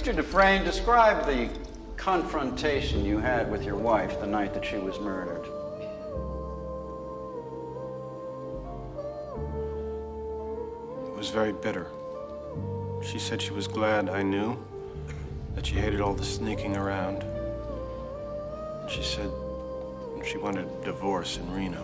Mr. 0.00 0.16
Dufresne, 0.16 0.64
describe 0.64 1.26
the 1.26 1.46
confrontation 1.98 3.04
you 3.04 3.18
had 3.18 3.50
with 3.50 3.64
your 3.64 3.76
wife 3.76 4.18
the 4.18 4.26
night 4.26 4.54
that 4.54 4.64
she 4.64 4.78
was 4.78 4.98
murdered. 4.98 5.44
It 11.06 11.14
was 11.14 11.28
very 11.28 11.52
bitter. 11.52 11.86
She 13.02 13.18
said 13.18 13.42
she 13.42 13.50
was 13.50 13.68
glad 13.68 14.08
I 14.08 14.22
knew, 14.22 14.56
that 15.54 15.66
she 15.66 15.74
hated 15.74 16.00
all 16.00 16.14
the 16.14 16.24
sneaking 16.24 16.78
around. 16.78 17.22
She 18.88 19.02
said 19.02 19.30
she 20.24 20.38
wanted 20.38 20.66
a 20.66 20.84
divorce 20.86 21.36
in 21.36 21.52
Reno. 21.52 21.82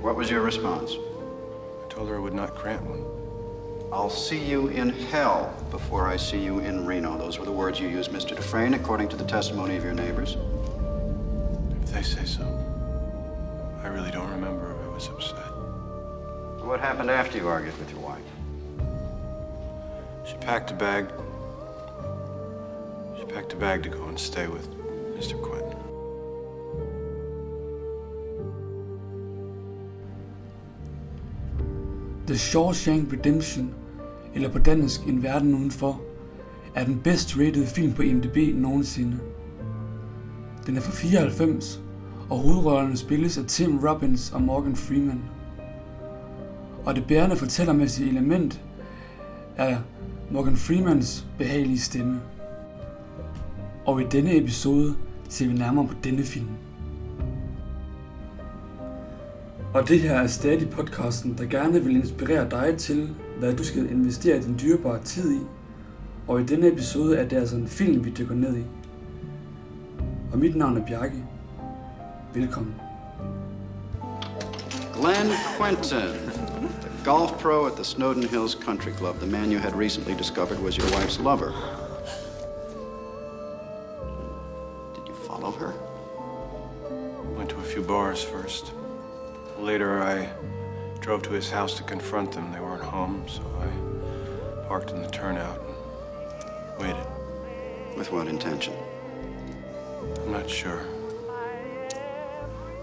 What 0.00 0.16
was 0.16 0.30
your 0.30 0.40
response? 0.40 0.94
I 0.94 1.88
told 1.90 2.08
her 2.08 2.16
I 2.16 2.20
would 2.20 2.32
not 2.32 2.54
grant 2.54 2.84
one. 2.86 3.23
I'll 3.92 4.10
see 4.10 4.38
you 4.38 4.68
in 4.68 4.90
hell 4.90 5.54
before 5.70 6.08
I 6.08 6.16
see 6.16 6.42
you 6.42 6.58
in 6.58 6.84
Reno. 6.84 7.16
Those 7.16 7.38
were 7.38 7.44
the 7.44 7.52
words 7.52 7.78
you 7.78 7.88
used, 7.88 8.10
Mr. 8.10 8.36
Dufresne, 8.36 8.74
according 8.74 9.08
to 9.10 9.16
the 9.16 9.24
testimony 9.24 9.76
of 9.76 9.84
your 9.84 9.94
neighbors. 9.94 10.36
If 11.82 11.92
they 11.92 12.02
say 12.02 12.24
so. 12.24 12.44
I 13.82 13.88
really 13.88 14.10
don't 14.10 14.30
remember 14.30 14.72
if 14.72 14.78
I 14.84 14.88
was 14.88 15.08
upset. 15.08 15.54
What 16.64 16.80
happened 16.80 17.10
after 17.10 17.36
you 17.36 17.46
argued 17.46 17.78
with 17.78 17.90
your 17.90 18.00
wife? 18.00 18.22
She 20.26 20.34
packed 20.38 20.70
a 20.70 20.74
bag. 20.74 21.08
She 23.18 23.24
packed 23.26 23.52
a 23.52 23.56
bag 23.56 23.82
to 23.82 23.90
go 23.90 24.04
and 24.04 24.18
stay 24.18 24.48
with 24.48 24.66
Mr. 25.18 25.40
Quentin. 25.40 25.78
The 32.24 32.32
Shawshank 32.32 33.12
Redemption, 33.12 33.74
eller 34.34 34.48
på 34.48 34.58
dansk 34.58 35.06
En 35.06 35.22
Verden 35.22 35.54
Udenfor, 35.54 36.00
er 36.74 36.84
den 36.84 37.00
bedst 37.04 37.36
rated 37.36 37.66
film 37.66 37.92
på 37.92 38.02
IMDb 38.02 38.56
nogensinde. 38.56 39.18
Den 40.66 40.76
er 40.76 40.80
fra 40.80 40.92
94, 40.92 41.82
og 42.30 42.38
hovedrollerne 42.38 42.96
spilles 42.96 43.38
af 43.38 43.44
Tim 43.44 43.78
Robbins 43.78 44.32
og 44.32 44.42
Morgan 44.42 44.76
Freeman. 44.76 45.20
Og 46.84 46.94
det 46.94 47.06
bærende 47.06 47.36
fortællermæssige 47.36 48.08
element 48.08 48.60
er 49.56 49.76
Morgan 50.30 50.56
Freemans 50.56 51.26
behagelige 51.38 51.80
stemme. 51.80 52.20
Og 53.86 54.00
i 54.00 54.04
denne 54.04 54.36
episode 54.36 54.94
ser 55.28 55.46
vi 55.46 55.52
nærmere 55.52 55.86
på 55.86 55.94
denne 56.04 56.22
film. 56.22 56.48
Og 59.74 59.88
det 59.88 60.00
her 60.00 60.14
er 60.14 60.26
stadig 60.26 60.70
podcasten, 60.70 61.38
der 61.38 61.44
gerne 61.44 61.84
vil 61.84 61.96
inspirere 61.96 62.50
dig 62.50 62.74
til, 62.78 63.14
hvad 63.38 63.54
du 63.54 63.64
skal 63.64 63.90
investere 63.90 64.42
din 64.42 64.58
dyrebare 64.62 65.02
tid 65.02 65.32
i. 65.34 65.40
Og 66.28 66.40
i 66.40 66.44
denne 66.44 66.68
episode 66.68 67.16
er 67.16 67.28
det 67.28 67.36
altså 67.36 67.56
en 67.56 67.68
film, 67.68 68.04
vi 68.04 68.10
dykker 68.10 68.34
ned 68.34 68.56
i. 68.56 68.64
Og 70.32 70.38
mit 70.38 70.56
navn 70.56 70.76
er 70.76 70.86
Bjarke. 70.86 71.24
Velkommen. 72.34 72.74
Glenn 74.94 75.30
Quentin, 75.58 76.30
the 76.80 77.04
golf 77.04 77.32
pro 77.42 77.66
at 77.66 77.72
the 77.72 77.84
Snowden 77.84 78.22
Hills 78.22 78.54
Country 78.54 78.92
Club. 78.92 79.16
The 79.18 79.30
man 79.30 79.52
you 79.52 79.58
had 79.58 79.74
recently 79.78 80.14
discovered 80.18 80.58
was 80.64 80.76
your 80.76 80.88
wife's 80.88 81.20
lover. 81.24 81.52
Did 84.96 85.08
you 85.08 85.16
follow 85.28 85.50
her? 85.50 85.72
Went 87.36 87.50
to 87.50 87.56
a 87.56 87.64
few 87.72 87.82
bars 87.82 88.24
first. 88.24 88.83
Later, 89.58 90.02
I 90.02 90.28
drove 91.00 91.22
to 91.22 91.30
his 91.30 91.50
house 91.50 91.76
to 91.76 91.82
confront 91.82 92.32
them. 92.32 92.52
They 92.52 92.60
weren't 92.60 92.82
home, 92.82 93.24
so 93.28 93.42
I 93.60 94.68
parked 94.68 94.90
in 94.90 95.02
the 95.02 95.10
turnout 95.10 95.60
and 95.66 96.82
waited. 96.82 97.06
With 97.96 98.10
what 98.12 98.26
intention? 98.26 98.74
I'm 100.22 100.32
not 100.32 100.50
sure. 100.50 100.80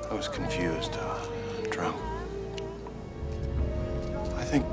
I 0.10 0.14
was 0.14 0.28
confused, 0.28 0.98
uh, 0.98 1.26
drunk. 1.70 1.96
I 4.38 4.44
think 4.44 4.66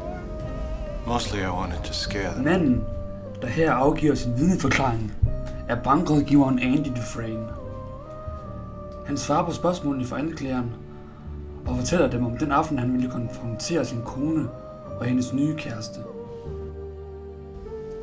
mostly 1.07 1.45
I 1.45 1.51
wanted 1.51 1.85
to 1.85 1.93
scare 1.93 2.33
them. 2.35 2.45
Manden, 2.45 2.85
der 3.43 3.49
her 3.49 3.73
afgiver 3.73 4.15
sin 4.15 4.39
vidneforklaring, 4.39 5.13
er 5.69 5.77
bankrådgiveren 5.77 6.59
Andy 6.59 6.89
Dufresne. 6.97 7.49
Han 9.07 9.17
svarer 9.17 9.47
på 9.47 9.53
spørgsmålene 9.53 10.07
fra 10.07 10.19
anklageren 10.19 10.75
og 11.67 11.77
fortæller 11.77 12.11
dem 12.11 12.27
om 12.27 12.37
den 12.37 12.53
aften, 12.53 12.79
han 12.79 12.93
ville 12.93 13.11
konfrontere 13.11 13.85
sin 13.85 14.03
kone 14.03 14.49
og 15.01 15.05
hendes 15.05 15.33
nye 15.33 15.57
kæreste. 15.57 16.01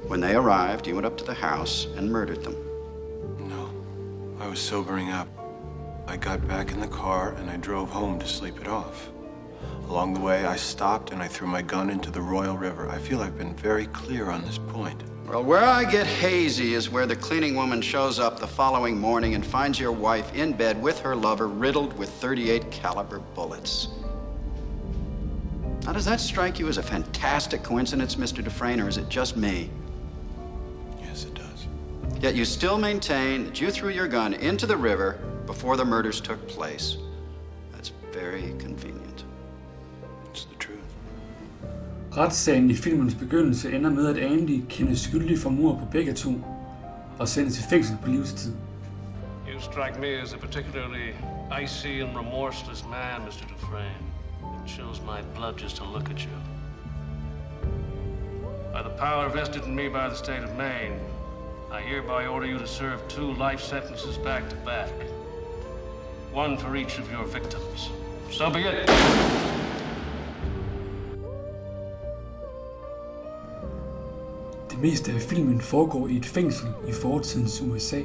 When 0.10 0.22
they 0.22 0.36
arrived, 0.36 0.88
you 0.88 0.94
went 0.94 1.06
up 1.06 1.18
to 1.18 1.26
the 1.26 1.48
house 1.48 1.90
and 1.98 2.10
murdered 2.10 2.44
them. 2.44 2.56
No, 3.40 3.70
I 4.46 4.50
was 4.50 4.60
sobering 4.60 5.10
up. 5.22 5.28
I 6.08 6.18
got 6.18 6.48
back 6.48 6.72
in 6.72 6.80
the 6.80 6.88
car 6.88 7.34
and 7.40 7.50
I 7.50 7.58
drove 7.58 7.90
home 7.90 8.20
to 8.20 8.28
sleep 8.28 8.62
it 8.62 8.68
off. 8.68 9.10
Along 9.90 10.14
the 10.14 10.20
way, 10.20 10.46
I 10.46 10.58
stopped 10.58 11.12
and 11.12 11.24
I 11.24 11.28
threw 11.28 11.48
my 11.48 11.62
gun 11.62 11.90
into 11.90 12.12
the 12.12 12.22
Royal 12.22 12.58
River. 12.58 12.90
I 12.90 13.00
feel 13.00 13.22
I've 13.22 13.38
been 13.38 13.56
very 13.56 13.88
clear 13.88 14.30
on 14.30 14.42
this 14.44 14.60
point. 14.60 15.04
Well, 15.28 15.44
where 15.44 15.64
I 15.64 15.90
get 15.90 16.06
hazy 16.06 16.76
is 16.76 16.92
where 16.92 17.08
the 17.08 17.16
cleaning 17.16 17.56
woman 17.56 17.82
shows 17.82 18.20
up 18.20 18.40
the 18.40 18.46
following 18.46 18.96
morning 18.96 19.34
and 19.34 19.44
finds 19.44 19.80
your 19.80 19.92
wife 19.92 20.32
in 20.36 20.54
bed 20.54 20.80
with 20.80 21.00
her 21.00 21.16
lover 21.16 21.48
riddled 21.48 21.98
with 21.98 22.12
38 22.12 22.70
caliber 22.70 23.18
bullets. 23.34 23.88
Now, 25.84 25.94
does 25.94 26.06
that 26.06 26.20
strike 26.20 26.60
you 26.60 26.68
as 26.68 26.78
a 26.78 26.84
fantastic 26.84 27.64
coincidence, 27.64 28.18
Mr. 28.18 28.44
Dufresne, 28.44 28.80
or 28.80 28.88
is 28.88 28.98
it 28.98 29.10
just 29.10 29.36
me? 29.36 29.72
Yes, 31.02 31.26
it 31.26 31.34
does. 31.34 31.68
Yet 32.20 32.36
you 32.36 32.46
still 32.46 32.78
maintain 32.78 33.46
that 33.46 33.60
you 33.60 33.72
threw 33.72 33.90
your 33.90 34.08
gun 34.08 34.36
into 34.36 34.68
the 34.68 34.78
river 34.78 35.20
before 35.48 35.76
the 35.76 35.86
murders 35.86 36.22
took 36.22 36.48
place. 36.48 36.98
That's 37.72 37.92
very 38.12 38.54
convenient. 38.60 38.95
Retssagen 42.18 42.70
i 42.70 42.76
filmens 42.76 43.16
begyndelse 43.16 43.72
ender 43.72 43.90
med, 43.90 44.08
at 44.08 44.32
Andy 44.32 44.64
kendes 44.70 45.00
skyldig 45.00 45.40
for 45.40 45.50
mor 45.50 45.74
på 45.80 45.86
begge 45.92 46.14
to 46.14 46.32
og 47.20 47.28
sendes 47.28 47.60
i 47.60 47.64
fængsel 47.70 47.98
på 48.04 48.10
livstid. 48.10 48.54
You 49.54 49.60
strike 49.60 50.00
me 50.00 50.08
as 50.08 50.34
a 50.34 50.38
particularly 50.38 51.10
icy 51.64 52.02
and 52.04 52.18
remorseless 52.18 52.86
man, 52.86 53.22
Mr. 53.28 53.46
Dufresne. 53.54 54.06
It 54.42 54.70
chills 54.72 55.02
my 55.02 55.20
blood 55.36 55.54
just 55.64 55.76
to 55.76 55.84
look 55.84 56.10
at 56.10 56.20
you. 56.22 56.38
By 58.74 58.82
the 58.90 58.98
power 58.98 59.30
vested 59.30 59.64
in 59.66 59.76
me 59.76 59.88
by 59.88 60.08
the 60.10 60.16
state 60.16 60.44
of 60.44 60.58
Maine, 60.58 61.00
I 61.72 61.82
hereby 61.82 62.28
order 62.28 62.48
you 62.48 62.60
to 62.60 62.68
serve 62.68 63.00
two 63.08 63.34
life 63.34 63.62
sentences 63.62 64.18
back 64.18 64.50
to 64.50 64.56
back. 64.56 64.94
One 66.34 66.58
for 66.58 66.76
each 66.76 67.00
of 67.00 67.12
your 67.12 67.26
victims. 67.26 67.90
So 68.32 68.50
be 68.50 68.60
it. 68.60 69.65
Meste 74.86 75.12
af 75.12 75.22
filmen 75.22 75.62
foregår 75.62 76.08
i 76.08 76.18
et 76.18 76.26
fængsel 76.26 76.68
i 76.88 76.92
fortidens 76.92 77.62
USA. 77.62 78.02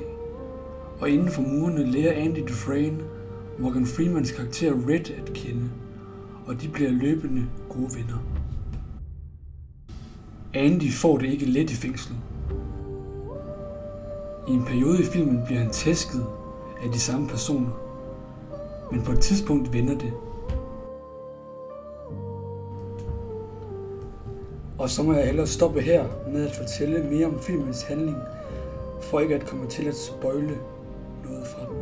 Og 1.01 1.11
inden 1.11 1.31
for 1.31 1.43
murene 1.43 1.93
lærer 1.93 2.25
Andy 2.25 2.39
Dufresne 2.49 2.99
Morgan 3.59 3.87
Freemans 3.87 4.33
karakter 4.33 4.73
Red 4.89 5.11
at 5.11 5.33
kende, 5.35 5.71
og 6.47 6.63
de 6.63 6.69
bliver 6.69 6.91
løbende 6.91 7.47
gode 7.69 7.91
venner. 7.95 8.25
Andy 10.55 10.93
får 10.93 11.19
det 11.19 11.27
ikke 11.27 11.47
let 11.47 11.71
i 11.71 11.75
fængslet. 11.75 12.19
I 14.49 14.51
en 14.51 14.65
periode 14.65 15.01
i 15.01 15.05
filmen 15.05 15.41
bliver 15.47 15.61
han 15.61 15.71
tæsket 15.71 16.27
af 16.85 16.93
de 16.93 17.01
samme 17.01 17.29
personer, 17.29 17.73
men 18.93 19.03
på 19.03 19.13
et 19.13 19.21
tidspunkt 19.21 19.73
vender 19.73 19.99
det. 19.99 20.13
Og 24.81 24.91
så 24.91 25.03
må 25.03 25.13
jeg 25.13 25.27
hellere 25.27 25.47
stoppe 25.47 25.81
her 25.81 26.05
med 26.33 26.47
at 26.47 26.55
fortælle 26.57 27.03
mere 27.03 27.27
om 27.27 27.41
filmens 27.41 27.83
handling, 27.83 28.17
for 29.01 29.21
ikke 29.21 29.35
at 29.35 29.47
komme 29.47 29.67
til 29.67 29.85
at 29.85 29.95
spoile 29.97 30.59
noget 31.25 31.47
fra 31.47 31.61
den. 31.61 31.77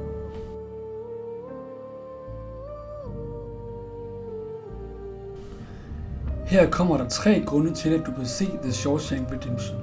Her 6.46 6.70
kommer 6.70 6.96
der 6.96 7.08
tre 7.08 7.42
grunde 7.46 7.74
til, 7.74 7.90
at 7.90 8.06
du 8.06 8.12
bør 8.16 8.24
se 8.24 8.46
The 8.62 8.72
Shawshank 8.72 9.32
Redemption. 9.32 9.78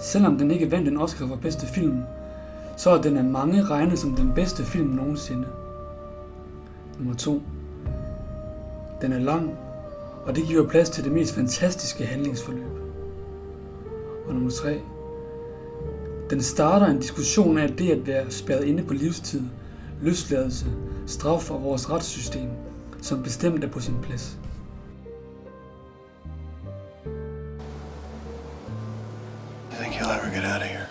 Selvom 0.00 0.38
den 0.38 0.50
ikke 0.50 0.70
vandt 0.70 0.88
en 0.88 0.96
Oscar 0.96 1.26
for 1.26 1.36
bedste 1.36 1.66
film, 1.66 2.02
så 2.76 2.90
er 2.90 3.02
den 3.02 3.16
af 3.16 3.24
mange 3.24 3.62
regnet 3.62 3.98
som 3.98 4.16
den 4.16 4.32
bedste 4.34 4.64
film 4.64 4.88
nogensinde. 4.88 5.46
Nummer 6.98 7.14
2. 7.14 7.42
Den 9.00 9.12
er 9.12 9.18
lang, 9.18 9.65
og 10.26 10.36
det 10.36 10.46
giver 10.46 10.68
plads 10.68 10.90
til 10.90 11.04
det 11.04 11.12
mest 11.12 11.34
fantastiske 11.34 12.06
handlingsforløb. 12.06 12.70
Og 14.26 14.34
nummer 14.34 14.50
3. 14.50 14.80
Den 16.30 16.42
starter 16.42 16.86
en 16.86 17.00
diskussion 17.00 17.58
af 17.58 17.76
det 17.76 17.90
at 17.90 18.06
være 18.06 18.30
spærret 18.30 18.64
inde 18.64 18.82
på 18.82 18.92
livstid, 18.92 19.42
løsladelse, 20.02 20.66
straf 21.06 21.50
og 21.50 21.62
vores 21.62 21.90
retssystem, 21.90 22.48
som 23.02 23.22
bestemt 23.22 23.64
er 23.64 23.68
på 23.68 23.80
sin 23.80 23.94
plads. 24.02 24.38
I 29.70 29.74
think 29.78 29.94
you'll 29.94 30.10
ever 30.10 30.34
get 30.34 30.44
out 30.44 30.62
of 30.62 30.68
here? 30.68 30.86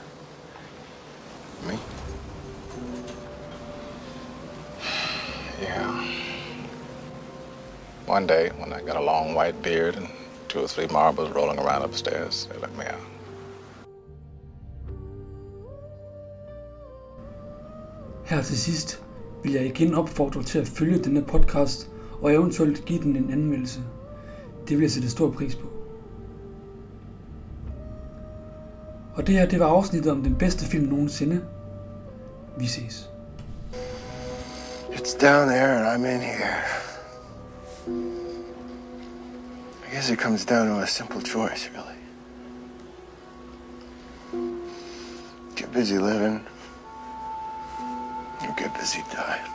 Me? 1.68 1.80
Yeah. 5.64 6.25
One 8.08 8.28
day, 8.28 8.50
when 8.60 8.72
I 8.72 8.82
got 8.82 8.98
a 8.98 9.02
long 9.02 9.34
white 9.34 9.62
beard 9.64 9.96
and 9.96 10.08
two 10.48 10.60
or 10.60 10.68
three 10.68 10.88
marbles 10.88 11.32
rolling 11.32 11.60
around 11.60 11.84
upstairs, 11.84 12.46
they 12.46 12.60
let 12.60 12.78
me 12.78 12.84
out. 12.86 13.02
Her 18.26 18.42
til 18.42 18.58
sidst 18.58 19.04
vil 19.44 19.54
jeg 19.54 19.66
igen 19.66 19.96
opfordre 19.96 20.44
til 20.44 20.60
at 20.60 20.68
følge 20.68 21.00
denne 21.00 21.22
podcast 21.22 21.90
og 22.22 22.34
eventuelt 22.34 22.86
give 22.86 23.04
den 23.04 23.16
en 23.16 23.32
anmeldelse. 23.32 23.80
Det 24.68 24.78
vil 24.78 24.84
jeg 24.84 24.92
sætte 24.92 25.10
stor 25.10 25.32
pris 25.32 25.56
på. 25.56 25.68
Og 29.16 29.28
det 29.28 29.36
her, 29.36 29.46
det 29.46 29.60
var 29.60 29.68
afsnittet 29.68 30.12
om 30.12 30.24
den 30.24 30.36
bedste 30.36 30.66
film 30.66 30.86
nogensinde. 30.86 31.42
Vi 32.58 32.68
ses. 32.68 33.10
It's 34.90 35.18
down 35.18 35.48
there 35.48 35.78
and 35.78 36.04
I'm 36.04 36.16
in 36.16 36.22
here. 36.22 36.85
I 37.88 37.92
guess 39.92 40.10
it 40.10 40.18
comes 40.18 40.44
down 40.44 40.68
to 40.68 40.80
a 40.82 40.88
simple 40.88 41.22
choice, 41.22 41.70
really. 41.70 41.96
Get 45.56 45.72
busy 45.72 46.00
living, 46.00 46.44
or 48.42 48.54
get 48.58 48.74
busy 48.74 49.04
dying. 49.14 49.55